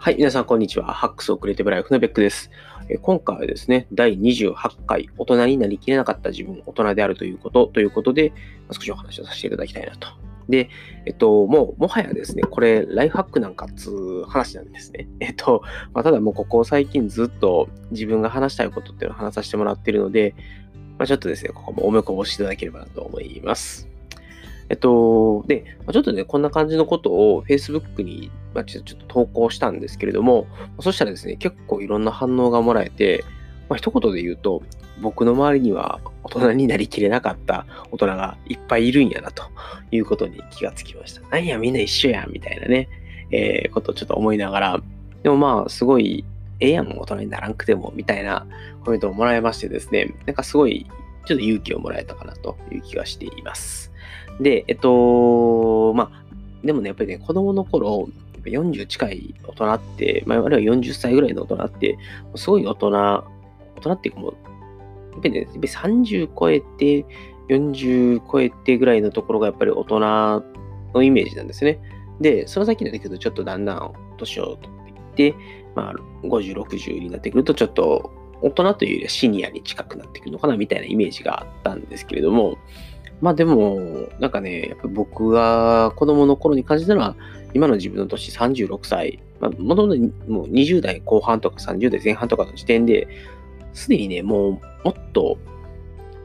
[0.00, 0.94] はい、皆さん、こんにちは。
[0.94, 2.52] ハックスをクリエイティブライフのベックです。
[3.02, 4.54] 今回はですね、第28
[4.86, 8.32] 回、大人になりきれなかった自分、大人であるということ、ということで、
[8.70, 10.06] 少しお話をさせていただきたいなと。
[10.48, 10.70] で、
[11.04, 15.08] えっと、もう、もはやですね、これ、ライフハックなんかっつう話なんですね。
[15.18, 15.62] えっと、
[15.92, 20.36] まあ、ただもうここ最近ずっと自分が話したいことっていうのを話させてもらっているので、
[20.96, 23.88] まあ、ちょっとですね、ここもおめこぼしていただければなと思います。
[24.70, 30.46] えっと、で、ちょっとね、こんな感じのことを Facebook に、まあ、ちょっと投稿したんですけれども、
[30.80, 33.24] そしたらですね、結構いろんな反応がもらえて、
[33.68, 34.62] まあ、一言で言うと、
[35.00, 39.44] 僕の周りには大人になりきれなかった大人がいっぱいいるんやなと
[39.90, 41.26] いうことに気がつきました。
[41.28, 42.88] なんや、みんな一緒やんみたいなね、
[43.30, 44.82] えーことをちょっと思いながら、
[45.22, 46.24] でもまあ、すごい、
[46.60, 48.46] ええやん、大人にならんくても、みたいな
[48.84, 50.86] コメントをもらいましてですね、なんかすごい、
[51.28, 53.92] ちょっと勇気をもらえたかなという気がしています。
[54.40, 56.24] で、えっと、まあ、
[56.64, 58.08] でもね、やっぱりね、子供の頃、
[58.44, 61.98] 40近い大人って、まあ、あるいは40歳ぐらいの大人って、
[62.34, 63.24] すごい大人、大
[63.82, 64.36] 人っていうかもう、
[65.12, 67.04] やっぱりね、やっぱ30超えて、
[67.50, 71.78] 40超えてぐらいのところがやっぱり大人のイメージなんですね。
[72.22, 74.68] で、その先になってくると、ちょっとだんだん年を取
[75.12, 75.38] っていって、
[75.74, 75.94] まあ、
[76.26, 82.58] 50、60になってくると、ちょっと大人というよりはシニアに近くなってくるのかなみたいなイメージがあったんですけれども、
[83.20, 87.16] まあでも、なんかね、やっぱ僕が子供の頃に感じたのは、
[87.54, 93.08] 今の自分の年36歳、まあ、もともともう20代後半とか30代前半とかの時点で、
[93.72, 94.52] すでにね、もう
[94.84, 95.38] もっと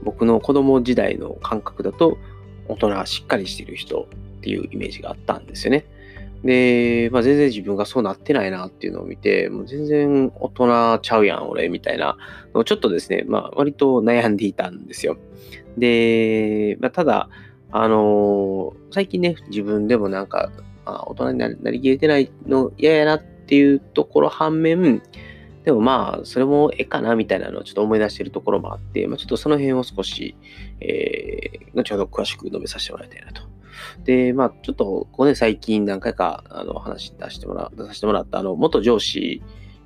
[0.04, 2.18] 僕の子供時代の感覚だと、
[2.68, 5.86] 大人はしっかりしてる人っていうイメージがあったんですよね。
[6.44, 12.18] で、まあ、全然自分がそうなってないなっていうのを見て、もう全然大人ちゃうやん、俺、みたいな
[12.54, 15.18] のをちょっとですね、まあ、割と悩んでいたんですよ。
[15.78, 17.30] で、まあ、ただ、
[17.72, 20.52] あのー最近ね、自分でもなんか、
[20.86, 25.02] あ大人になりきれてないの嫌やなっていうところ反面、
[25.64, 30.36] でもまあ、それもええかなみたいなのをちょっと思い出してるところもあって、まあ、ちょっとその辺を少し、
[30.82, 33.53] えー、後ほど詳しく述べさせてもらいたいなと。
[34.06, 39.42] で、まあ、ちょっと、ここで最近何回か、あの、話出してもら、出させてもらった、あの、元上司、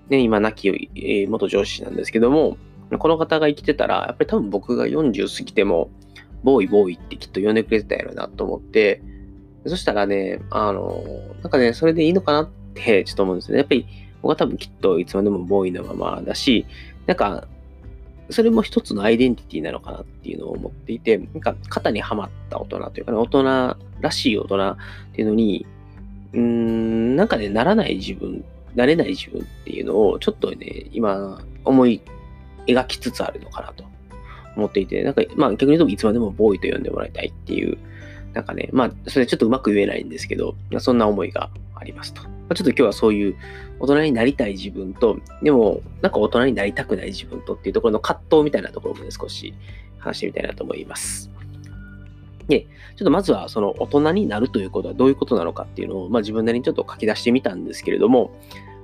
[0.10, 2.58] ね、今亡き、えー元上司なんですけども、
[3.00, 5.90] この方が生きてたら、やっぱり多分僕が40過ぎても、
[6.44, 9.02] ボーイボーイってきっと呼んでくれてたやろなと思って、
[9.66, 11.04] そしたらね、あの、
[11.42, 13.60] なんかね、それでいいのかなってちょっと思うんですよね。
[13.60, 13.86] やっぱり
[14.22, 16.66] 僕は多分きっといつまでもボーイのままだし、
[17.06, 17.48] なんか、
[18.30, 23.44] それも一つのアイデンティティなのかなっていうのを思っていて、なんか肩にはまった大人というかね、大人
[24.02, 24.78] らしい大人っ
[25.14, 25.66] ていうのに、
[26.34, 28.44] うーん、なんかね、ならない自分、
[28.76, 32.02] なれない自分っていうのをちょっとね、今思い
[32.68, 33.86] 描きつつあるのかなと
[34.56, 37.78] 思っていて、なんか、まあ逆に言うといつまでもボーイと呼んでもらいたいっていう、
[38.34, 42.37] なんかね、まあそれちょっとうまく言えないんですけど、そんな思いがありますと。
[42.50, 43.36] まちょっと今日はそういう
[43.80, 49.54] 大人になりたい自分と、でもなんか大人になりたくない自分とっていうところの葛藤みたいなところもね、少し
[50.00, 51.30] 話してみたいなと思います。
[52.48, 58.32] で、ちょっとまずはその大人になるということはどういうことなのかっていうのを、まあ、自分なりにちょっと書き出してみたんですけれども、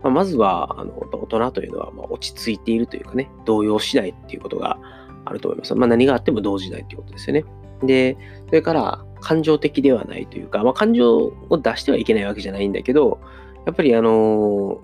[0.03, 4.78] まあ、まずはあの大人というのはま落ち着いているというかね、動揺しないっていうことが
[5.25, 5.74] あると思います。
[5.75, 7.45] まあ、何があっても動じないということですよね。
[7.84, 13.19] で、それから感情的ではないというか、まあ、感情を出してはいけないわけじゃないんだけど、
[13.66, 14.81] やっぱりあの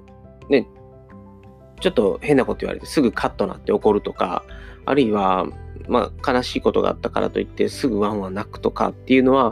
[0.50, 0.68] ね、
[1.80, 4.44] ちょっと変なこと言われてすぐカッとなって怒るとか、
[4.86, 5.46] あるいは、
[5.88, 9.52] まあ、悲しいことがあったからといってすぐワンワン泣くとかっていうのは、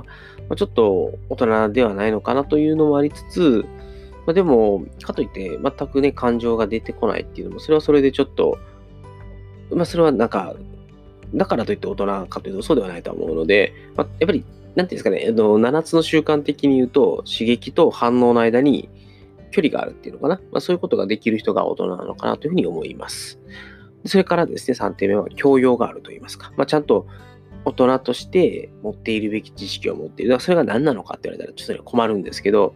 [0.50, 3.66] まあ、ちょっと大人ではないのかなというのもありつつ、
[4.26, 8.58] まあ、でも、かといって全くね、感情が出てこないっていうのも、それはそれでちょっと、
[9.72, 10.56] まあ、それはなんか、
[11.34, 14.44] だからといって大人かというとそうではないと思うので、まあ、やっぱり、
[14.76, 18.90] なんていうんですかね、あの7つの習慣的に言うと、刺激と反応の間に
[19.52, 20.36] 距離があるっていうのかな。
[20.52, 23.40] まあ、そういうことができる人が大人なのかなというふうに思います。
[24.06, 26.52] それからですね、3点目は教養があると言いますか。
[26.58, 27.08] まあ、ちゃんと
[27.66, 30.40] 大人として持っているべき知識を持っている。
[30.40, 32.76] それが何なのかって言われたらちょっと困るんですけど、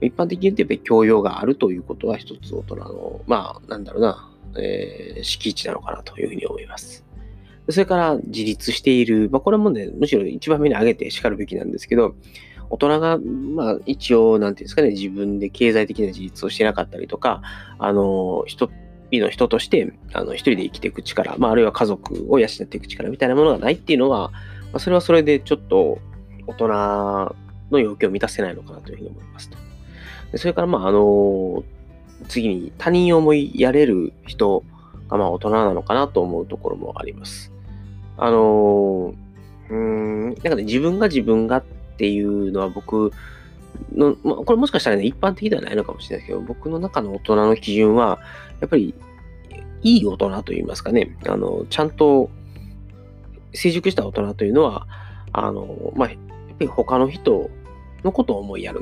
[0.00, 7.04] 一般的に言ってやっぱり教養があるということは一つ大人の、まあ、なんだろうな、えー敷地なのかなというふうに思います。
[7.70, 12.16] それから自立している、まあ、これもね、むしろ一番目に挙げて叱るべきなんですけど、
[12.72, 17.42] 大人が、まあ、一応、なんていうんですかね、自分で経済的な自立をしてなかったりとか、
[17.78, 18.70] あの、一
[19.10, 24.38] 人の人として、あの、一人で生きていく力、まあ、あるいは家族を養っていく力みたいなものがないっていうのは、ま
[24.76, 25.98] あ、それはそれでちょっと
[26.46, 26.68] 大人
[27.70, 29.58] の要求を満たせないのかなというふうに思いますと。
[30.32, 31.62] でそれから、まあ、あの、
[32.28, 34.64] 次に他人を思いやれる人
[35.08, 37.52] が、まあ、大人なのかなと思うところもあります。
[38.16, 39.14] あの、
[39.68, 43.12] うーん、なんかね、自分が自分がっっていうのは僕、
[43.92, 48.20] の、まあ、これもしかしたらね、一般的ではないのかもしれないですけど、僕の中の大人の基準は、
[48.60, 48.94] やっぱり、
[49.82, 52.30] いい大人といいますかね、あの、ちゃんと
[53.52, 54.86] 成熟した大人というのは、
[55.32, 57.50] あの、まあ、やっぱり他の人
[58.04, 58.80] のことを思いやる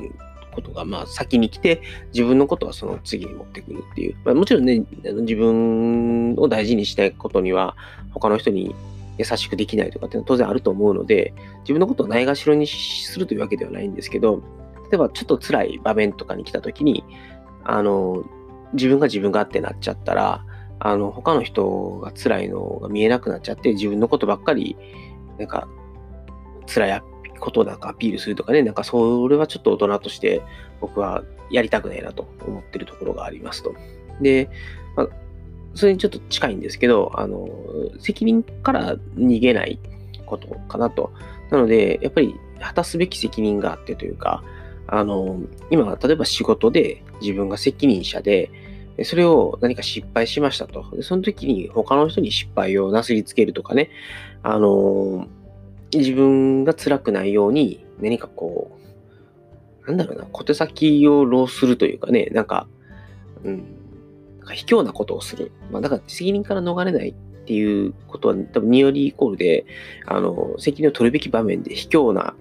[0.52, 1.80] ことが、まあ、先に来て、
[2.12, 4.16] 自分のことはその次に持ってくるっていう。
[4.24, 7.76] まあ、もちろんね、自分を大事にしたいことには、
[8.12, 8.74] 他の人に
[9.20, 14.42] 優しくできないとかっていうのは当然あると思うので、自分のことをないがしろにするというわけではないんですけど、
[14.90, 17.04] 例えばちょっと辛い場面とかに来た時に、
[17.64, 18.24] あの、
[18.72, 20.44] 自分が自分がってなっちゃったら、
[20.78, 24.76] あの、他の人が辛いのが見えなくなっちゃって、自分のことばっかり、
[25.38, 25.68] なんか、
[26.66, 27.02] 辛い
[27.40, 30.42] ことなんかアピールするとかね、なんかそれはちょっと大人として
[30.80, 33.74] 僕はやりたくないなと思ってるところがありますと。
[34.20, 34.48] で、
[34.96, 35.08] まあ、
[35.74, 37.48] それにちょっと近いんですけど、あの、
[38.00, 39.78] 責任から逃げない
[40.26, 41.12] ことかなと。
[41.50, 44.42] なので、やっぱり果たすべき責任があってというか、
[44.86, 45.40] あの、
[45.70, 48.50] 今、例えば仕事で自分が責任者で、
[49.04, 50.84] それを何か失敗しましたと。
[51.02, 53.90] その時に他の人に失敗をなすりつけるとかね、
[54.42, 55.26] あの、
[55.94, 58.76] 自分が辛くないように何かこ
[59.84, 62.66] う、なんだろうな、小手先を浪するというかね、なんか、
[63.44, 63.79] うん、
[64.40, 65.52] なんか卑怯なことをする。
[65.70, 67.14] まあ、だから責任から逃れないっ
[67.46, 69.66] ていうことは多分ニオリイコールで、
[70.06, 72.34] あの、責任を取るべき場面で卑怯な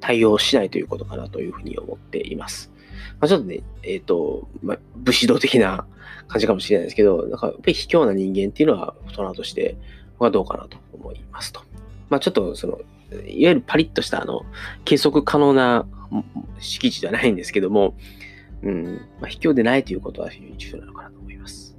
[0.00, 2.72] 対応をしないということかなというふうに思っています。
[3.20, 5.86] まあ、ちょっとね、えっ、ー、と、まあ、武士道的な
[6.28, 9.76] 感じかもしれないですけど、なんかやっぱり卑怯な人間っていうのは大人として
[10.18, 11.60] はどうかなと思いますと。
[12.10, 12.80] まあ、ちょっとその、
[13.26, 14.42] いわゆるパリッとしたあの、
[14.84, 15.86] 計測可能な
[16.58, 17.94] 敷地ではないんですけども、
[18.62, 21.76] うん、まあ、卑怯でないということは非常に重要なのかなとます。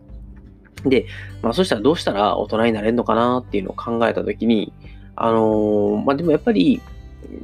[0.86, 1.06] で、
[1.42, 4.74] まあ、そしたらどうしたら大人になれるのかなっていうのを考えたときに、
[5.16, 6.82] あのー、まあ、でもやっぱり、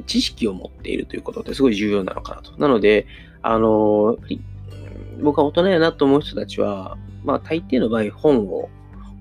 [0.05, 2.51] 知識を持っているということってすごい重要なのかなと。
[2.57, 3.07] なので、
[3.41, 4.17] あの、
[5.21, 8.69] 僕は大人やなと思う人たちは、まあ大抵の場合本を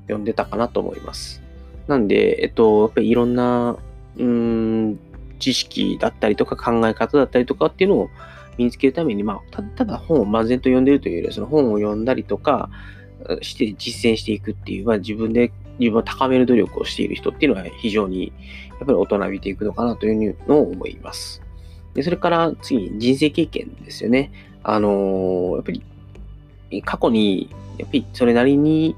[0.02, 1.42] 読んでたかなと思います。
[1.86, 3.76] なんで、えっと、やっぱりいろんな、
[4.16, 4.98] うん、
[5.38, 8.10] 知識だったりとか考え方だったりとかっていうのを
[8.58, 12.68] 身につけるために、まあ、ただ本を漫然と読んでるというよりは、その本を読んだりとか
[13.40, 18.32] して実践していくっていう、まあ自分で自分を高める努力をしている人っていうのは非常に
[18.70, 21.42] やっぱり大人びていくのかなというのを思います。
[21.94, 24.30] で、それから次に人生経験ですよね。
[24.62, 28.96] あのー、やっぱり過去に、やっぱりそれなりに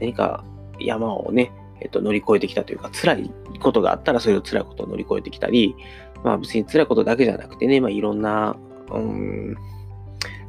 [0.00, 0.44] 何か
[0.78, 3.30] 山をね、えっと、乗り越えてきたというか、辛い
[3.60, 5.74] ことがあったらそれを辛いことを乗り越えてきたり、
[6.22, 8.56] まあ別に辛いことだけじゃなくてね、まあいろんな、
[8.92, 9.58] うん、な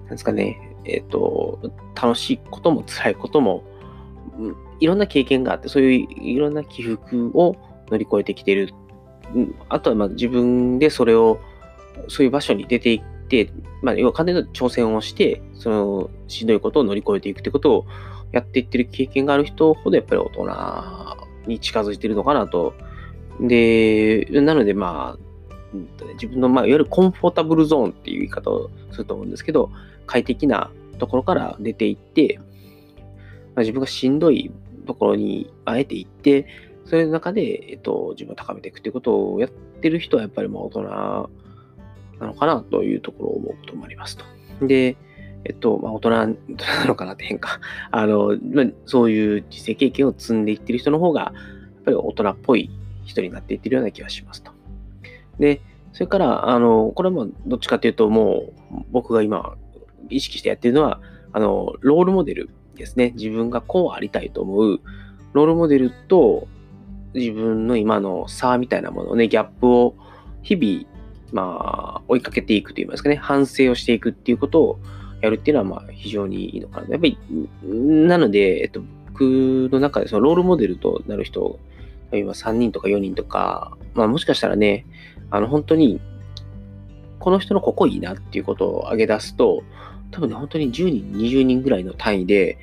[0.08, 1.60] んですかね、えっと、
[1.96, 3.64] 楽しいことも辛いことも、
[4.80, 7.56] いろんな経験があって、そういういろんな起伏を
[7.90, 8.74] 乗り越えてきている。
[9.70, 11.40] あとはまあ自分でそれを、
[12.08, 13.52] そういう場所に出ていって、
[13.82, 17.86] まあ、要は完全な挑戦をして、そのしんどいことを乗り越えていくってことを
[18.32, 22.74] やっていってる経験がある人ほどやっぱり大人に近づいてるのかなと。
[23.40, 25.31] で、なのでまあ、
[25.74, 29.72] うんとね自分の、まあ、いわゆるコンフォータブルゾーンっていう言い方をすると思うんですけど、
[30.06, 32.40] 快適なところから出ていって、
[33.56, 34.52] まあ、自分がしんどい
[34.86, 36.48] ところにあえて行って、
[36.86, 41.30] そういう中で、えっと、自分を高めていくということをやってる人はやっぱりもう大人な
[42.20, 44.26] のかなというところを思うこともありますと。
[44.66, 44.98] で、
[45.44, 47.60] えっと、まあ、大人、大人なのかなって変か。
[47.92, 51.32] あの、まあ、そういう実践経験を積んでいってる人の方が、や
[51.82, 52.70] っぱり大人っぽい
[53.06, 54.52] 人になっていってるような気がしますと。
[55.40, 55.62] で、
[55.94, 59.56] それから、あの、これもどっちかというと、もう僕が今
[60.10, 61.02] 意識してやってるのは、
[61.34, 63.12] あの、ロールモデルですね。
[63.16, 64.82] 自分がこうありたいと思う
[65.34, 66.48] ロールモデルと
[67.14, 69.96] 自分の今の差みたいなものをね、ギャップを
[70.42, 70.86] 日々、
[71.32, 74.80] まあ、追いかけていくといいますかね、反省をしていくっていうことを
[75.22, 76.88] やるっていうのは、まあ、非常にいいのかな。
[76.90, 77.18] やっぱり、
[77.64, 81.60] なので、えっと、僕の中でそのロールモデルとなる人、
[82.18, 84.86] 今3人とか4人とか、まあもしかしたらね、
[85.30, 86.00] あの本当に、
[87.20, 89.64] この人のここいいなっていうことを挙げ出すと、
[90.12, 92.58] 多分ね、本当に10人、20人ぐらいの単位で、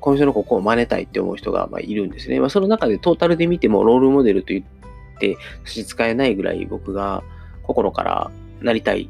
[0.00, 2.40] この人のここを真似たいって思う人がまいるんですね。
[2.40, 7.22] まあ、その中でトータルで見てもロールモデルと言って差し支えないぐらい僕が
[7.62, 8.30] 心から
[8.60, 9.06] なりたいっ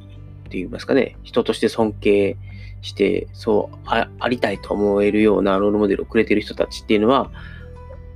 [0.51, 2.37] て言いますかね、人として尊敬
[2.81, 7.31] して、そうありたいと思えるようなロールモデルをくれてる人たちっていうのは、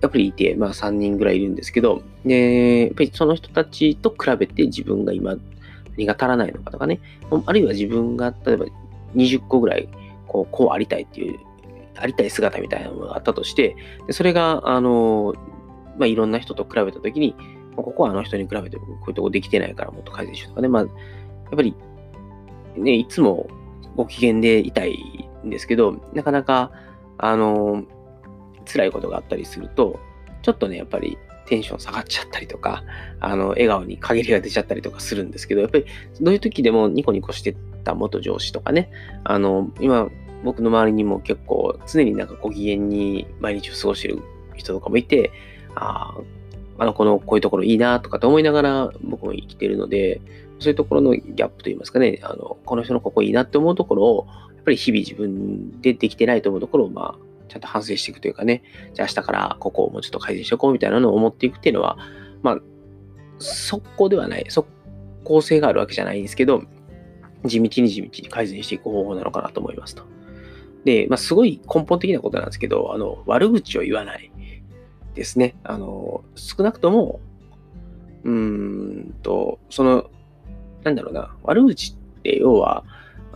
[0.02, 5.36] やっぱりいて、まあ3人ぐらいいるんですけど、で、やっぱりその人たちと比べて自分が今
[5.96, 7.00] 何が足らないのかとかね、
[7.46, 8.66] あるいは自分が例えば
[9.14, 9.88] 20個ぐらい
[10.26, 11.38] こうこうありたいっていう
[11.96, 15.34] ありたい姿みたいなものがあったとして、でそれが、あの、
[15.98, 17.34] まあ、いろんな人と比べたときに、
[17.76, 20.90] ここはあの人に比べてこういうとこできてないからもっと改善しようとかね、まあ、やっ
[21.56, 21.74] ぱり、
[22.76, 23.46] ね、いつも
[23.96, 26.70] ご機嫌でいたいんですけど、なかなか、
[27.18, 27.84] あの、
[28.66, 30.00] 辛いことがあったりすると、
[30.42, 32.82] ちょっとね、やっぱりテンション下がっちゃったりとか、
[33.20, 35.86] あの、笑顔に陰りが出ちゃったりとかするんですけど、やっぱり
[36.20, 38.90] どういう時でもニコニコしてた元上司とかね、
[39.24, 40.08] あの、今、
[40.44, 44.20] 僕の周りにも結構常になんかご機嫌に毎日を過ごしてる
[44.56, 45.30] 人とかもいて、
[45.74, 46.16] あ
[46.78, 50.20] あ、あの子のこういうところいいなとかって思いながら僕も生きてるので、
[50.58, 58.62] そういうところのギャップといいますかね、あの、この人のここいいなって思うところを、やっぱり日々自分でできてないと思うところを、まあ、ちゃんと反省していくというかね、
[58.94, 61.98] じゃあ明日からここをもうちょっと改善しておこうみたいなのを思っていくっていうのは、
[62.42, 62.58] まあ、
[63.38, 64.66] 速攻ではない、速
[65.24, 66.62] 攻性があるわけじゃないんですけど、
[67.44, 70.04] 地道に地道に改善していく方法なのかなと思いますと。
[70.84, 74.32] で、まあ、すごい根本的なことなんですけど、あの、悪口を言わない
[75.14, 75.54] ですね。
[75.62, 77.20] あの、少なくとも、
[78.24, 80.10] うーんと、その、
[80.84, 82.84] なんだろうな、悪口って要は、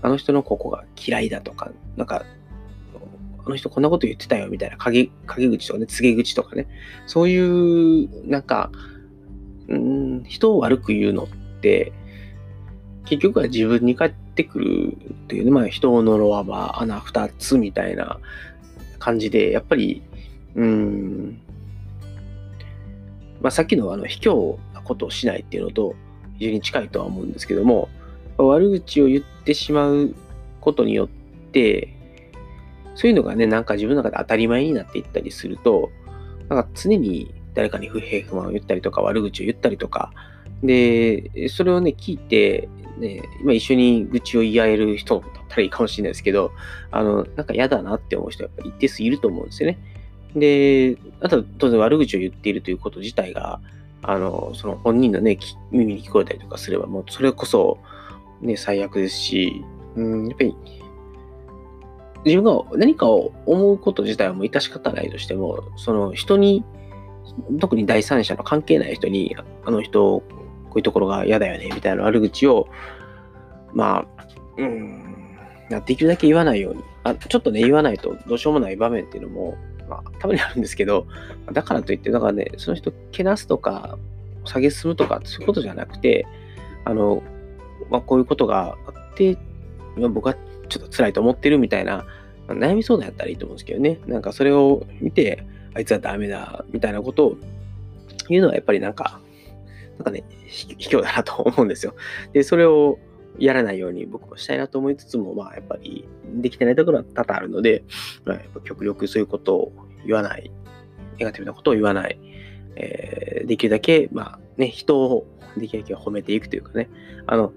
[0.03, 2.25] あの人のここが嫌いだとか、なんか、
[3.47, 6.67] あの人こんなこと言ってたよみたいな陰陰口とかね、告げ口とかね、
[7.07, 8.73] そういう、なんか、
[9.69, 11.29] うん、人を悪く言うのっ
[11.61, 11.93] て、
[13.05, 18.19] 結局は自分に返ってくるっていうね、まあ人を呪わば穴二つみたいな
[18.99, 20.03] 感じで、やっぱり、
[20.57, 21.41] うん、
[23.41, 25.95] まあさっきのあの卑怯なことをしないっていうのと
[26.39, 27.89] 非常に近いとは思うんですけども、
[28.39, 30.17] 悪口を言ってしまう
[30.61, 31.09] ことによっ
[31.53, 31.96] て、
[32.97, 35.91] そういうのがね、なんか自分の中で当たり前になっていったりすると、
[36.49, 40.13] なんか常に誰かに不平不満を言ったりとか、悪口を言ったりとか、
[40.63, 46.53] で、それをね、聞いて、ね、今一緒に愚痴を言い合える人だったらいいかもしれないですけど、
[46.91, 49.79] あの、なんか嫌だなって思う人はやっぱり一定数いると思うんですよね。
[50.35, 53.61] で、あと当然悪口を言っているということ自体が、
[54.03, 55.39] あの、その本人のね、
[55.71, 57.79] 耳に聞こえたりとかすれば、もうそれこそ、
[58.41, 59.65] ね、最悪ですし、
[59.97, 60.55] うん、やっぱり、
[62.27, 66.65] 自分が何かを思うこと自体はもう致し方ないとしても、その人に、
[67.61, 72.69] 特に第三者の関係ない人に、あの人、こういうところが嫌だよね、みたいな悪口を、
[73.73, 74.27] まあ、
[74.59, 75.05] うん、
[75.87, 76.83] できるだけ言わないように。
[77.05, 79.57] あちょっとね、言わないとどうしようもない場面っていうのも、
[79.89, 81.07] まあ、たまにあるんですけど、
[81.53, 83.97] だからといって、だからね、その人、けなすとか、
[84.45, 86.27] 下げすむとか、そういうことじゃなくて、
[86.85, 87.23] あの、
[87.89, 89.39] まあ、こういうことがあって、
[89.97, 90.35] 僕は
[90.69, 92.07] ちょっと辛いと思ってるみたいな、
[92.49, 93.99] 悩み相談やったらいいと思うんですけどね。
[94.07, 95.45] なんかそれを見て、
[95.75, 97.37] あいつはダメだ、みたいなことを
[98.29, 99.21] 言うのはやっぱりなんか、
[99.99, 101.95] なんかね、卑怯だなと思うんですよ。
[102.33, 102.99] で、それを
[103.39, 107.85] やらないように僕もしたいなと思いつつも、まあやっぱりできてないところは多々あるので、
[108.25, 109.73] まあ、やっぱ極力そういうことを
[110.07, 110.51] 言わない、
[111.19, 112.19] ネガティブなことを言わない、
[112.77, 116.89] えー、できるだけ、まあね、人をできるだけ褒めていくというかね、
[117.27, 117.53] あの、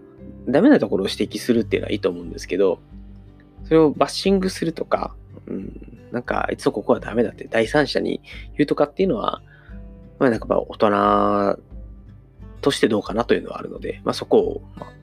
[0.48, 2.80] ダメなところを指摘するっていうのはいいと思うんですけど、
[3.66, 5.16] それをバッシングするとか、
[5.48, 8.22] うん、なんか、いつもここはダメだって第三者に
[8.58, 9.42] 言うとかっていうのは、
[10.20, 11.60] まあなんかまあ大人
[12.62, 14.94] としてどうかなというのはあるので、まあそこを、まあ、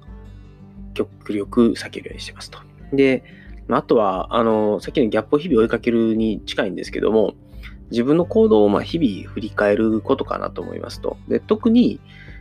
[0.95, 2.59] 極力避けるようにしてますと。
[2.93, 3.25] で、
[3.69, 7.35] まああとは、あの、さっきのギャップを日々追いかけるに近いんですけども、
[7.91, 11.17] 自分の行動をまあ日々振り返ることかなと思いますと。
[11.29, 12.01] で、特に、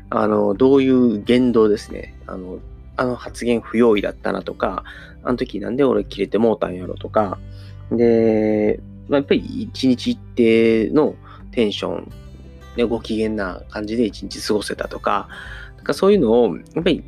[0.09, 2.15] あの、どういう言動ですね。
[2.27, 2.59] あの、
[2.97, 4.83] あの発言不用意だったなとか、
[5.23, 7.39] あの時なんで俺切れてもうたんやろとか、
[7.91, 11.15] で、まあ、やっぱり一日一定の
[11.51, 12.11] テンション、
[12.77, 15.27] ね、ご機嫌な感じで一日過ごせたとか、
[15.77, 17.03] なんかそういうのを、やっぱり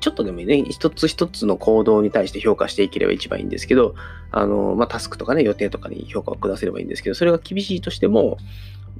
[0.00, 3.94] ちょっとでもね、一つ一つの行動に対して評価していければ一番いいんですけど、
[4.32, 8.36] あの、まあ、タスクとかね、予定とかに評価を下せればいいんですけど、それが厳しいとしても、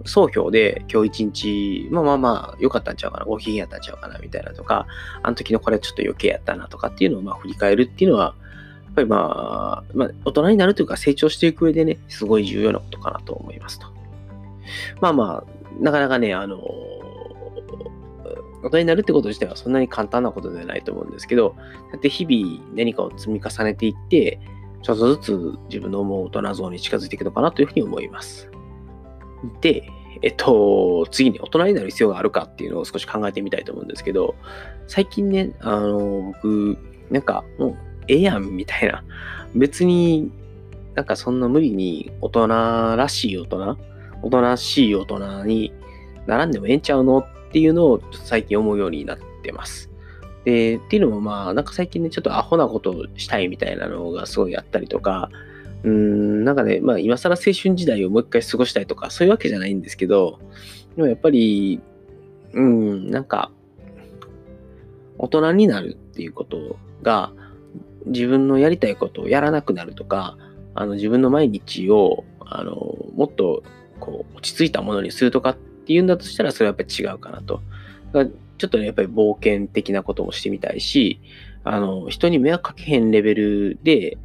[0.04, 4.86] 総評で今日一日、まあまあまあ良かったんちゃうかな、ご機嫌やったんちゃうかなみたいなとか、
[5.22, 8.34] あの時のこれちょっと余計やったなとかっていうのをまあ振り返るっていうのは、
[8.86, 13.86] やっぱりまあ、まあ、大人になるというか成長していく上でね、すごい重要なことかなと思いますと。
[15.00, 16.58] まあまあ、なかなかね、あの、
[18.62, 21.56] 大人になるってこと自体はそんなに簡単なことではないと思うんですけど、
[21.90, 24.38] だって日々何かを積み重ねていって、
[24.82, 28.50] ちょっとずつ自分の思う大人像に近づいていくのかなというふうに思います。
[29.60, 29.88] で、
[30.22, 34.34] えっと、次に大人になる必要があるかっていうのを少し考えてみたいと思うんですけど、
[34.86, 36.78] 最近ね、あの、僕、
[37.10, 37.76] なんかもう、
[38.08, 39.04] ええやんみたいな。
[39.54, 40.30] 別に
[40.94, 43.78] なんかそんな無理に大人らしい大人、
[44.22, 45.72] 大人らしい大人に
[46.26, 49.90] 並んでもええんちゃうのっていうのを最近思うようになってます。
[50.44, 55.30] で、っていうのもまあ、なんか最近ね、ちょっとアホなことをしたいみたいなのがすごいあったりとか、
[55.84, 60.38] うん、なんかね、まあ今更青春時代をもう一回過ごしたいとか、そういうわけじゃないんですけど、
[60.96, 61.80] でもやっぱり、
[62.52, 63.50] うん、なんか、
[65.18, 67.32] 大人になるっていうことが、
[68.06, 70.36] 自分のやりたいことをやらなくなるとか、
[70.74, 73.62] あの自分の毎日をあのもっと
[74.00, 77.60] こう落ち着いたものにするとかっていうんだとしたら、それはやっぱり違うかなと。
[78.12, 81.20] だからちょっとね、やっぱり冒険的なこともしてみたいし、
[81.64, 84.18] あの、人に迷惑かけへんレベルで、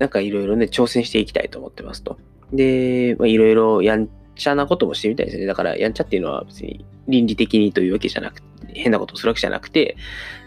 [0.00, 2.18] なんかいろいろね、挑戦していきたいと思ってますと。
[2.52, 5.44] で、いろいろやんちゃなこともしてみたいですね。
[5.46, 9.96] だから、やんちゃっていうのは別に倫理的にというわけじゃなくて、変なことをするわけじゃなくて、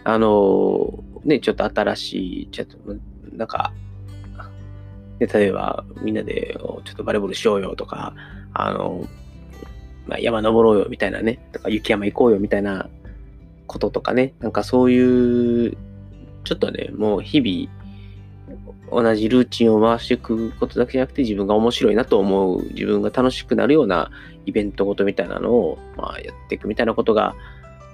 [0.02, 2.76] あの、ね、ちょっと新しい、ちょっと、
[3.32, 3.72] なんか、
[5.20, 8.14] で例えば、みんなで、ちょっとバレーボールしようよとか、
[8.52, 9.06] あの、
[10.06, 12.90] まあ、山登ろうよみたいなね、とか雪山行こうよみたいな
[13.66, 15.76] こととかね、なんかそういう、
[16.42, 17.83] ちょっとね、もう日々、
[19.02, 24.10] 同じルーチンを回していくことだけじゃなくて自分が面白いなと思う自分が楽しくなるような
[24.46, 27.34] イベントごとみたいなのを、まあ、やっていくみたいなことが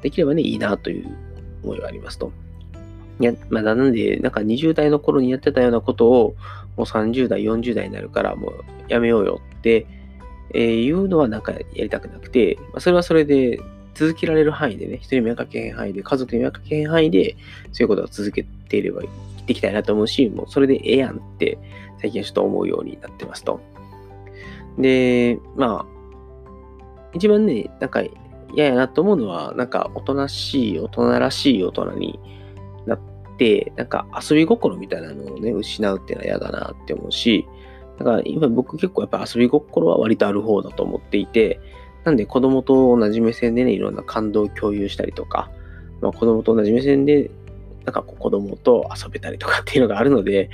[0.02, 1.16] できればねいいなという
[1.62, 2.32] 思いがありますと。
[3.20, 6.34] いや、まあ、なんで、なんか20代の頃にやってたようなことを
[6.76, 9.86] もう30代、40代になるからもうやめようよって
[10.52, 13.60] えー、いうのはなんかやりたくなくて、まあ、それはそれで
[13.94, 17.36] 続けられる範囲でね、人に迷惑かけへん範囲で、家族に迷惑かけへん範囲で、
[17.72, 19.08] そういうことを続けていれば生
[19.50, 21.58] ていきたいなと思うし、もうそれでええやんって
[22.00, 23.60] 最近はちょっと思うようになってますと。
[24.78, 26.00] で、まあ、
[27.12, 28.02] 一番ね、なんか
[28.54, 32.20] 嫌やなと思うのは、なんかおとなしい、大人らしい大人に
[32.86, 33.00] なっ
[33.36, 37.46] て、なんか遊び心みたいなのをね、失うっていうのは嫌だなって思うし、
[37.98, 41.60] だから今僕結構やっぱ遊び心は割とある方だと思っていて、
[42.04, 45.50] なんで子供と同じ目線でね、いろんな感動を共有したりとか、
[46.00, 47.30] まあ、子供と同じ目線で、
[47.90, 50.48] なんかこう子供と遊べたりとかっていうのがあるので、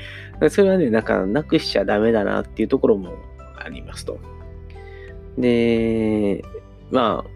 [0.48, 3.14] それはね、なんかなくしちゃダメだなっていうところも
[3.62, 4.18] ありますと。
[5.36, 6.42] で、
[6.90, 7.30] まあ、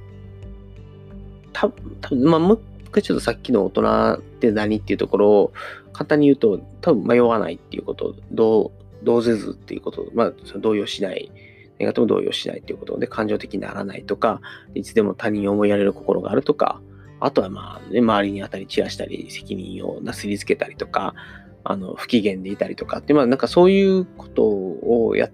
[1.53, 5.53] たぶん、まあ、もう一回ちょっとさっきの大人って何っていうところを
[5.93, 11.31] 簡単に言うと、多分迷わないっていうこと、どう動ぜずっていうこと、まあ、その動揺しない。
[11.79, 14.41] 何がとも動揺しないっていうことで、感情的にならないとか、
[14.75, 16.81] いつでも他人を思いやれる心があるとか、
[17.21, 21.15] あとはまあ、ね、周りに当たり散らしたり、責任をなすりつけたりとか、
[21.65, 25.31] あの、不機嫌でいたりとかって、まあなんかそういうことをやっ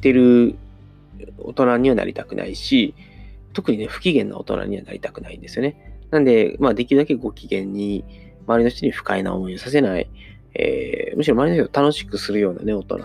[0.00, 0.56] てる
[1.38, 2.94] 大人にはなりたくないし、
[3.52, 6.00] 特にね、不機嫌な大人にはなりたくないんですよね。
[6.10, 8.04] なんで、まあできるだけご機嫌に、
[8.46, 10.08] 周りの人に不快な思いをさせない、
[10.54, 12.98] えー、むしろ周りの人を楽しくするようなね、大人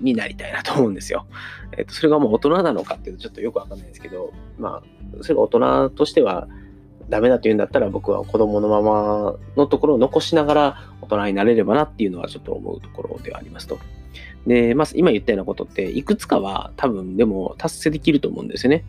[0.00, 1.26] になりたいなと思うんですよ。
[1.76, 6.48] えっ、ー、と、それがもう大人なのかっていうとちょっとよくわかんないですけど、まあ、それが大人としては
[7.12, 13.78] ダメだというんだったら僕は子供のままのところを残しながら大人になれればなっていうのはちょっと思うところではありますと。
[14.46, 18.82] で、まあ、今言ったようなことって、いくつかは多分でも達成できると思うんですよね。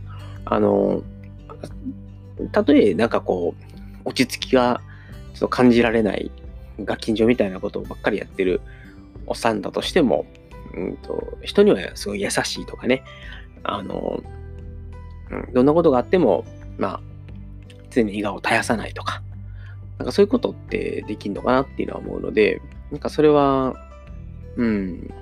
[0.46, 1.04] あの、
[2.54, 4.80] たとえなんかこう、落ち着きが
[5.34, 6.32] ちょっと感じられない
[6.80, 8.62] ガキンみたいなことばっかりやってる
[9.28, 10.26] おっさんだとしても、
[10.74, 13.04] うんと、人にはすごい優しいとかね、
[13.64, 14.24] あの、
[15.30, 16.46] うん、どんなことがあっても、
[16.78, 17.13] まあ、
[17.94, 19.22] 常に笑顔を絶やさないとか、
[19.98, 23.74] なんかそういうことってできるのかなっていうのは思うので、なんかそれは、
[24.58, 25.14] うん、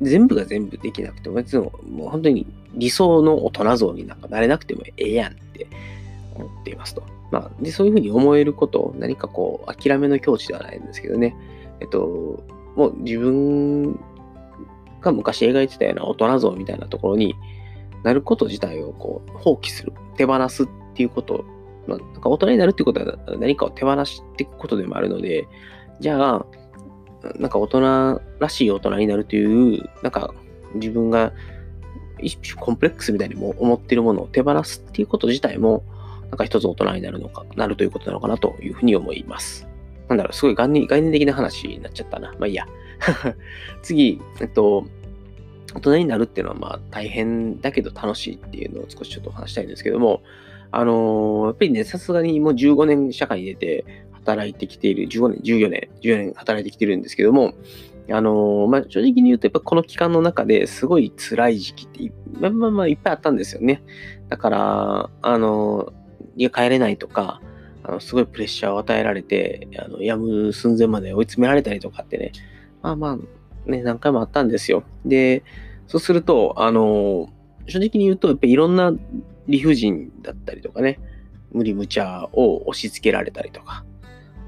[0.00, 5.66] 全部が全部できなくても、別にもう本当に理想の大人像になんかなれなくてもええやんって
[6.34, 7.02] 思っていますと。
[7.30, 11.36] まあ、でそういうふうに思えること、何かこう、諦めの境地ではないんですけどね、
[11.80, 12.44] えっと、
[12.76, 13.98] もう自分
[15.00, 17.34] が昔描いてたような大人像みたいなところに
[18.02, 21.44] なること自体をこう放棄する、手放すっっていうこと、
[21.88, 25.48] まあ、なんか大人になるっていうことは何かを手放していくことでもあるので、
[25.98, 26.46] じゃあ、
[27.36, 30.32] なんか大人らしい大人になるという、なんか
[30.74, 31.32] 自分が
[32.20, 35.82] 一種コンプレックスみたいにも思っているものを手放すっていうこと自体も、
[36.30, 39.66] なんか一つ大人になるのか、なるということなのかなというふうに思います。
[40.08, 42.32] なんだろう、すごい概念概念的な話になっちゃったな。
[42.38, 42.66] まあいいや。
[43.82, 44.84] 次、えっと、
[45.74, 50.22] 大人になるっていうのはまあ大変だけど楽しいっていうのを少しちょっと話したいんですけども、
[50.76, 57.54] あのー、やっぱりね、さすがにもう15年社会に出て働いてきている、15年、14年、14年働いてきてるんですけども、
[58.10, 63.82] あのー、まあ、正直に言うと、やっぱこの期間の中ですごい辛い時期って、まあまあまあいっぱいあったんですよね。
[64.28, 66.04] だから、あのー
[66.36, 67.40] 家帰れないとか、
[67.82, 72.32] あのすごいプレッシャーを与えられて、あのやむ寸前まで追い詰められたりとかってね、
[72.82, 73.18] まあま
[73.66, 74.84] あ、ね、何回もあったんですよ。
[75.04, 75.42] で、
[75.86, 77.28] そうすると、あの、
[77.66, 78.92] 正直に言うと、やっぱりいろんな
[79.48, 80.98] 理不尽だったりとかね、
[81.52, 83.84] 無理無茶を押し付けられたりとか、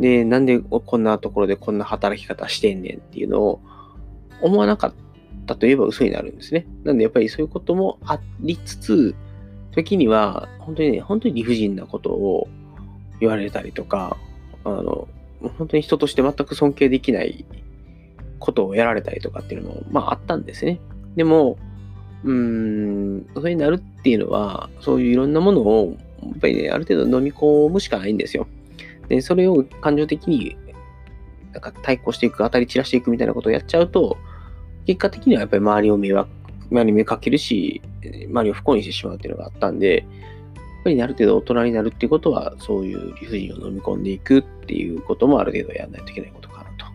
[0.00, 3.60] で、なんでこんなところでこんな働き方してんねんっていうのを
[4.40, 4.94] 思わなかっ
[5.46, 6.66] たといえば嘘になるんですね。
[6.84, 9.14] なんでやっぱりそういうこともありつつ、
[9.76, 12.48] 時には、本当にね、本当に理不尽なことを
[13.20, 14.16] 言われたりとか、
[14.64, 15.06] あの、
[15.58, 17.44] 本当に人として全く尊敬できない
[18.38, 20.80] ことをやられたりとかっていうのも、まああったんですね。
[21.14, 21.58] でも、
[22.26, 28.48] うん、それになるっていうのは、そういういろんなものを、やっぱりね、ある程度飲み込むしかないんですよ。
[29.08, 30.56] で、それを感情的に
[31.52, 34.18] なんか対抗していく、当たり散らしていくみたいなことをやっちゃうと、
[34.86, 36.28] 結果的にはやっぱり周りを迷惑、
[36.70, 40.04] 周りに目かけるし、周りを不幸にしてしまうっていうのがあったんで、やっ
[40.84, 46.86] ぱりある程度大人になるっていうことは、そういう理不尽を飲み込んでいくっていうこともある程度やらないといけないことかなと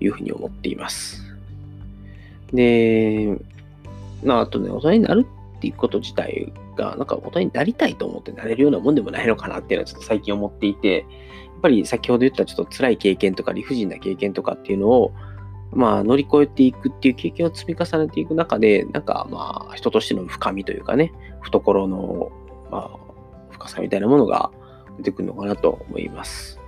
[0.00, 1.22] いうふうに思っています。
[2.52, 3.36] で、
[4.24, 11.04] まあ、あとね、大人になるっていうこと自体が、なんか大人になりたいと思ってなれるようなもんでもないのかなっていうのはちょっと最近思っていて、や
[11.58, 15.12] っぱり先ほど言ったちょっと辛い経験とか理不尽な経験とかっていうのを、
[15.72, 22.30] まあ乗り越えていくっていう経験を積み重ねていく中で、なんかまあ人としての深みというかね、懐の、
[22.70, 22.98] まあ、
[23.50, 24.50] 深さみたいなものが
[24.98, 26.59] 出てくるのかなと思います。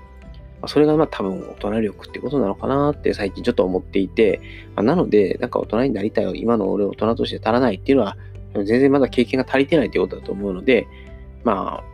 [0.62, 4.40] まそれがまあ多分大人力ってことなのかなって最近ちょっと思っていて、
[4.77, 8.16] まあ、なので、なんか大人になりたい、今の俺大人として足らないっていうのは、
[8.55, 10.87] 全然まだ経験が足りてないということだと思うので、
[11.44, 11.92] まあ、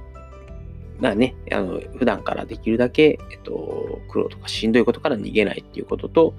[1.00, 6.35] まあね、あの、普段からできるだけ、えっと、苦労とかしんどいことから逃げないっていうことと、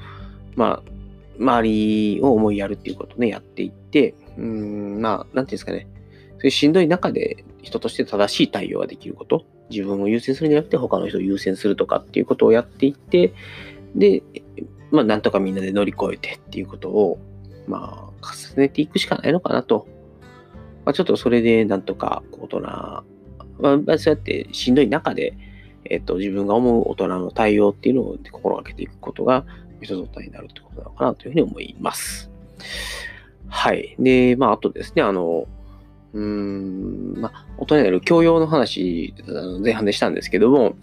[0.55, 0.91] まあ、
[1.39, 5.87] 周りを思いやるっていうことをね、やっていって、うん、まあ、なんていうんですかね、
[6.39, 13.33] そういうしんどい中で人として正しい対応ができること、自分を優先するんじゃなくて他の人を優先するとかっていうことをやっていって、
[13.95, 14.23] で、
[14.91, 17.19] まあ、なんとかみんなで乗り越えてっていうことを、
[17.67, 19.87] まあ、重ねていくしかないのかなと
[20.89, 23.03] まあ、ちょっとそれでなんとか大人、ま
[23.87, 25.37] あ、そうやってしんどい中で、
[25.85, 29.45] えっと、自分が思う大人の対応っていうのを心がけていくことが、
[29.81, 32.31] 一つ大人になるってことなのかなというふうに思います。
[33.47, 33.95] はい。
[33.99, 35.47] で、まあ、あとですね、あの、
[36.13, 39.13] うーん、まあ、大人になる教養の話、
[39.61, 40.75] 前半でしたんですけども、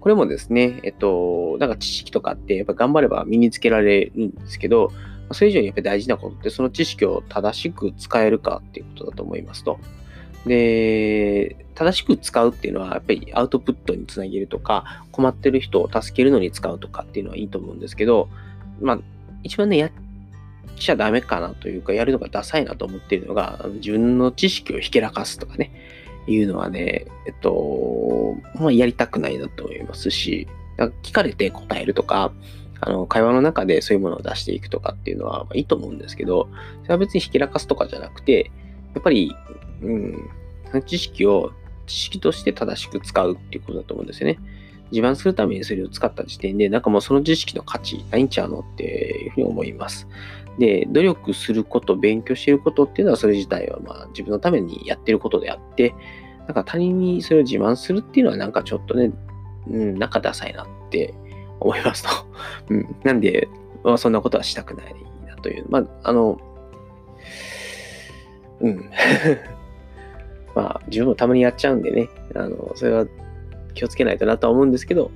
[0.00, 4.92] これもですね、えっと、なんか知識とかってやっぱ頑張れば身につけられるんですけど、
[5.32, 9.78] それ以上にやっぱり大事なことって、その知識を正しく使えるかっていうことだと思いますと。
[10.46, 18.28] で、正しく使うっていうのは、やっぱりアウトプットにつなげるとか、困ってる人を助けるのに使うとかっていうのはいいと思うんですけど、
[18.80, 18.98] まあ、
[19.42, 19.90] 一番ね、やっ
[20.76, 25.72] ちゃダメかなというか、やるのがダサいなと思っているのが、自分の知識をひけらかすとかね、
[26.26, 30.48] いうのはね、えっと、まあ、やりたくないなと思いますし、
[31.02, 32.32] 聞かれて答えるとか、
[32.80, 36.48] あの、会話の中でそういうものを出していくとかっていうのは、まあ、いいと思うんですけど、
[36.82, 38.50] それは別にひきらかすとかじゃなくて、
[38.94, 39.34] やっぱり、
[39.82, 40.30] うん、
[40.86, 41.52] 知識を
[41.86, 44.38] 知識として正しく使うっていうことだと思うんですよね。
[44.90, 50.06] 自慢するためにそれを使った時点で、なんかもうその知識の価値ないんちゃうのっていうふうに思います。
[50.58, 55.94] で、努力すること、勉強していることっていうのはそれ自体はまあ自分のためにやってることであって、
[56.46, 59.12] なんか他人にそれを自慢するっていうのはなんかちょっとね、
[59.68, 61.14] うん、なんかダサいなって
[61.60, 62.08] 思いますと。
[62.68, 62.96] うん。
[63.02, 63.48] なんで、
[63.82, 64.94] まあ、そんなことはしたくない
[65.26, 65.66] なという。
[65.68, 66.38] まあ、あの、
[68.60, 68.90] うん。
[70.54, 73.06] まあ、自分もたまにやっちゃうんでね、あの、それは
[73.74, 75.10] 気をつけないとなとは思うんですけど、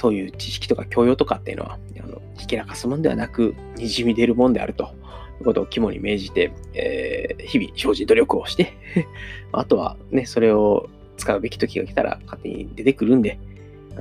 [0.00, 8.72] そういう知識とか教養とかっていうのは、あの、ひきらかすもんではなく、にじみ出るもんであるということを肝に銘じて、えー、日々精進努力をして
[9.52, 13.38] あとはね、それを使うべき時が来たら勝手に出てくるんで、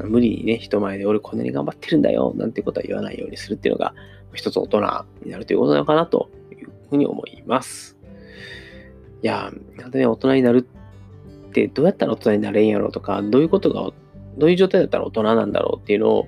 [0.06, 3.94] 無理にね、人前で俺こんなに頑張ってるんだよ、なんてことは言わないようにするっていうのが、
[4.34, 4.80] 一つ大人
[5.26, 7.98] になるということなのかなというふうに思います。
[9.22, 10.66] いや、なんでね、大人になる
[11.50, 13.92] ってどうやったら大人になれんやろとか、どういうことが、
[14.40, 16.28] どういう状態だったら大人なんだろうっていうのを、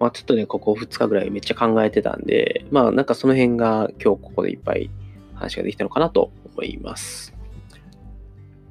[0.00, 4.90] まあちょっとね、ここ2日ぐらいめっちゃ考えてたんで、まあなんかその辺が今日ここでいっぱい
[5.34, 7.34] 話ができたのかなと思います。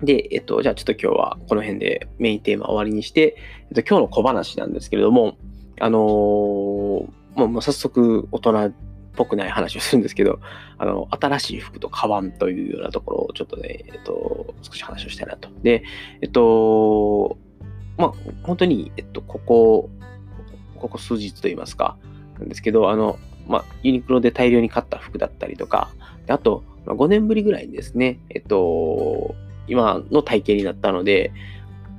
[0.02, 3.36] で、えっと、じゃあちょっと今日はこの辺でメインテーマ終わりにして、
[3.70, 5.38] えっと、今日の小話なんですけれども、
[5.80, 8.74] あのー、もう早速大人っ
[9.16, 10.40] ぽくない話をするんですけど、
[10.78, 15.50] あの、新しい服とカバンというようなところをちょっとね、えっと、少し話をしたいなと。
[15.62, 15.84] で、
[16.22, 17.38] えっと、
[18.02, 19.90] まあ、本当に、えっと、ここ、
[20.76, 21.98] ここ数日といいますか、
[22.40, 25.90] なんですけど、あの、まあ、ユニクロで大量に買った服だったりとか、
[26.28, 29.36] あとま、5年ぶりぐらいにですね、えっと、
[29.68, 31.32] 今の体型になったので、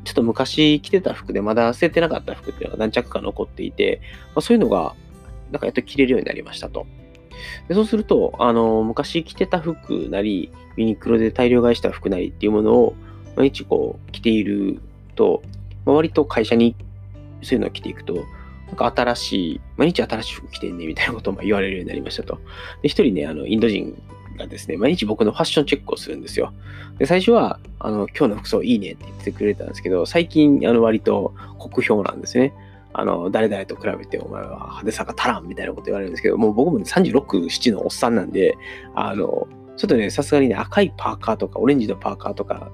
[0.05, 4.95] ちょっと昔着てた服でまだ捨ててなかった服っていうのが何着か残っていて、まあ、そういうのが、
[5.53, 6.87] なんかやっと着れるようになりましたと。
[7.69, 12.95] でそうすると、あの、昔着てた服なり、ユニクロで大量買いした服なりっていうものを
[13.37, 14.81] 毎日こう着ている
[15.15, 15.43] と、
[15.85, 16.77] まあ、割と会社に
[17.42, 18.14] そういうのを着ていくと、
[18.66, 22.40] なんか新しい、毎日新しい服着てんねみたいなことを言われるようになりましたと。
[22.83, 24.01] で、一人ね、あの、インド人
[24.38, 26.53] がですね、毎日僕のファッションチェックをするんですよ。
[26.99, 32.55] で、最初は、あの、今日の服装いいねって言ってくれたんですけど、最近、あの、割と酷評なんですね。
[32.95, 38.57] あの、誰々と比べてお前は派手さが足らんみたいなこと言われるんですけど、もう僕もね、36、7のおっさんなんで、
[38.95, 42.71] あの、ちょっとね、さすがにね、赤いパーカーとか、オレンジのパーカーとか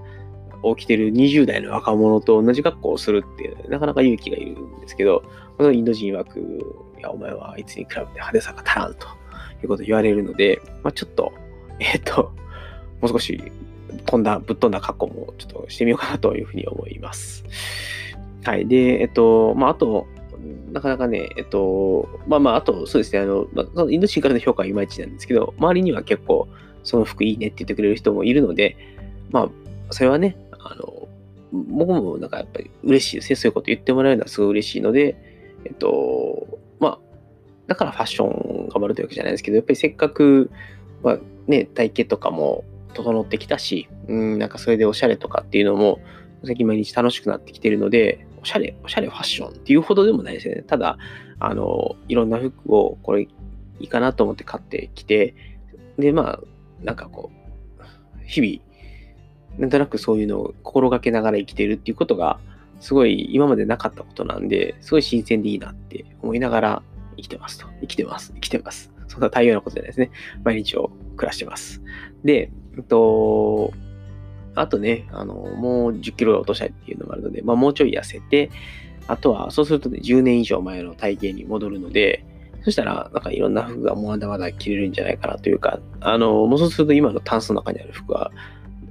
[0.62, 5.22] を着てる20代の若者と同じ格好をするっていう、なかなか勇気がいるんですけど、
[5.56, 6.40] このインド人枠、
[6.98, 9.06] いや、お前はいつに比べて派手さが足らんと
[9.62, 11.32] いうことを言われるので、まあ、ちょっと、
[11.78, 12.32] えっ、と、
[13.00, 13.40] もう少し
[14.06, 17.44] 飛んだ、ぶっ飛んだ格好もちょっとしてみようかなというふうに思います。
[18.44, 18.66] はい。
[18.66, 20.06] で、えっと、まあ、あと、
[20.72, 26.48] なかなかね、えっと、まあまあ、あと、そうですね、あの、まあ、インド人からの評価はいまいちなんですけど、周りには結構、
[26.84, 28.76] その服いいねって言ってくれる人もいるので、
[29.30, 29.48] まあ、
[29.90, 30.36] それはね、
[30.70, 31.08] あの、
[31.52, 33.36] 僕もなんかやっぱり嬉しいですね。
[33.36, 35.16] そういうこと言ってもらえるのはすごい嬉しいので、
[35.64, 36.98] えっと、まあ、
[37.66, 40.50] だからファッション頑張るというわけじゃないですけど、やっぱりせっかく、
[41.02, 46.00] まあね、体型とかも整ってきたし、うん、なんかそれでおしゃれとかっていうのも、
[46.44, 50.62] 最近毎日楽しくなってきてるので、おしゃれ、おしゃれファッションっていうほどでもないですよね。
[50.62, 50.98] ただ、
[51.40, 53.28] あの、いろんな服をこれい
[53.80, 55.34] いかなと思って買ってきて、
[55.98, 56.40] で、まあ、
[56.82, 57.82] なんかこう、
[58.24, 58.67] 日々、
[59.58, 62.38] なんとなくそういうのを心がけながら生きてるっていうことが、
[62.80, 66.82] すごい今までなかったことなんで、すごい新鮮でいいなって思いながら
[67.16, 67.66] 生きてますと。
[67.80, 68.32] 生きてます。
[68.34, 68.92] 生きてます。
[69.08, 70.10] そんな大量なことじゃないですね。
[70.44, 71.82] 毎日を暮らしてます。
[72.24, 73.72] で、えっと、
[74.54, 78.50] あとね、あの、もう10キロ落としたいっていうのもあるので、まあもうちょい痩せて、
[79.08, 82.24] あとは、そうするとね、10年以上前の体型に戻るので、
[82.62, 88.30] そしたら、なんかいろんな服がもうまだまだ着れるんじゃないかなというか、あの、もうそうすると今のタンスの中にある服は、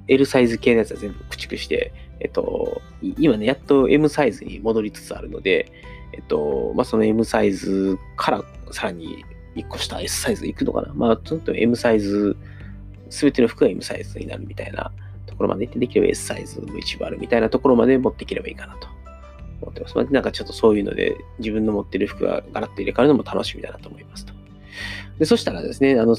[0.07, 5.71] L サイズ系のやつは全部駆逐して、えっと、今ね、やっと M サイズに戻りつつあるので、
[6.13, 9.23] えっと、まあ、その M サイズからさらに
[9.55, 10.93] 1個下 S サイズいくのかな。
[10.93, 12.35] まあ、ちょっと M サイズ、
[13.09, 14.91] すべての服が M サイズになるみたいな
[15.25, 18.87] ところまで行って、できれば S サイズも一部あるみたいなところまで持っていければいいかなと
[19.61, 19.95] 思ってます。
[19.95, 24.33] まあ、なんかちょっとそういうので、自分の持ってる服がガラッと入れ替わるのも楽しみだなと思いますと。
[25.19, 26.15] で、そしたらですね、あの、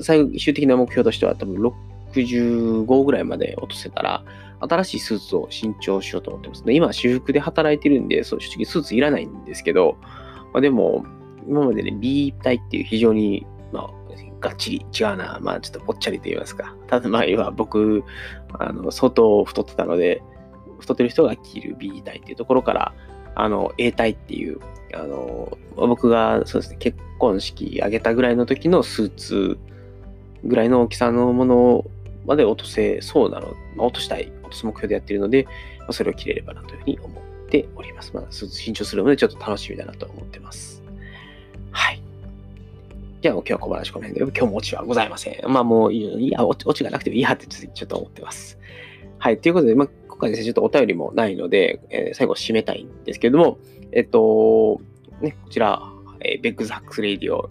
[0.00, 1.72] 最終的な目標としては多分6
[2.12, 4.24] 65ぐらいまで落とせたら、
[4.60, 6.74] 新しいスーツを新調しようと思ってますね。
[6.74, 9.96] 今、私服で働いてるんで、そう、正直スーツいらないんですけど、
[10.52, 11.04] まあ、でも、
[11.48, 13.90] 今までね、B 体っていう非常に、まあ、
[14.40, 15.38] がっちり違うな。
[15.40, 16.76] まあ、ちょっとぽっちゃりと言いますか。
[16.86, 18.04] ただ、まあ、今、僕、
[18.58, 20.22] あの、相当太ってたので、
[20.78, 22.94] 太ってる人が着る B 体っていうところから、
[23.34, 24.58] あの、A 体っていう、
[24.94, 29.58] あの、僕が、そうですね、結婚式挙げたぐらいの時のスーツ
[30.44, 31.90] ぐらいの大きさのものを
[32.26, 35.44] まで落とせそうなの、まあ、落としたい、落とす目標でやっているので、
[35.80, 38.12] まあ、それを切れればなというふうに思っております。
[38.14, 40.82] まあ、慎重するのでちょっと楽しみだなと思ってます。
[41.70, 42.02] はい。
[43.20, 45.48] じゃあ、今日は小話この辺で、今日もオチはございません。
[45.48, 48.58] まあもう、いや、オチがなくてもいいやってちょっと思ってます。
[49.18, 49.38] はい。
[49.38, 53.58] ということで、まあ、今回ですね、ちょっとお便りもないので、えー、最後締めたいんですけれども、
[53.92, 54.80] えっと、
[55.20, 55.91] ね、こちら、
[56.24, 57.50] えー、ベックスハックスレイディオ、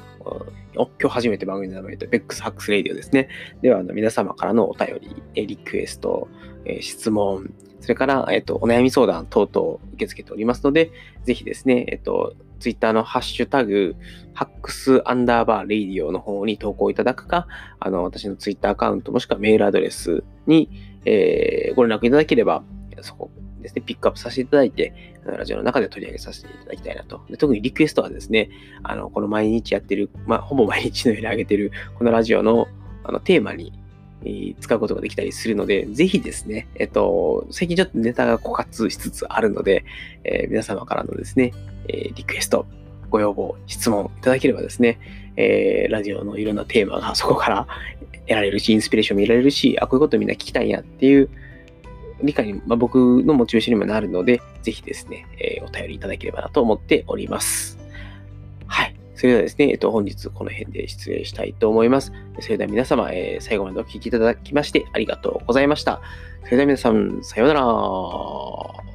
[0.75, 3.29] 今日初めて番組の名前と、ベックスハックスレイディオですね。
[3.61, 6.27] では、あの皆様からのお便り、えリクエスト、
[6.65, 10.91] え質問、それから、えっと、お悩み相談等々受け付けておりますので、
[11.25, 13.95] ぜひですね、えっと、ツイッターのハッシュタグ、
[14.33, 17.47] ハックスアンダーバーレイディオの方に投稿いただくか、
[17.79, 20.69] あの、私のツイッターアカウントもしくはメールアドレスに、
[21.05, 22.63] えー、ご連絡いただければ、
[23.01, 23.31] そこ
[23.61, 24.93] ですね、ピックアップさせていただいて、
[25.25, 27.21] ラジオの中で取り上げさせていただきたいなと。
[27.29, 28.49] で特にリクエストはですね、
[28.83, 32.67] あの、この毎日やってる、まあ、ほぼ毎日のように上げてる、このラジオの
[33.03, 33.73] あのテーマに、
[34.23, 39.83] えー、使うことができたりするので、ぜひですね、えっと、最近ちょっとネタが枯渇しつつあるので、
[40.23, 41.53] えー、皆様からのですね、
[41.87, 42.65] えー、リクエスト、
[43.09, 44.99] ご要望、質問いただければですね、
[45.35, 47.67] えー、ラジオのいろんなテーマがそこから
[48.27, 51.29] 得られるし、インスピレーション見られるし、あ、こういうことみんな聞きたいんやっていう
[52.23, 57.79] 理解に、まあ、僕のモチベーションにもなるので、ぜひですね、えー、お便りいただければなと思っております。
[58.67, 58.95] はい。
[59.15, 62.11] それではですね、えっと、本日この辺で失礼したいと思います。
[62.39, 66.01] それでは皆様、えー、最後までお聴きいただきましてありがとうございました。
[66.45, 68.90] それでは皆さん、さようなら。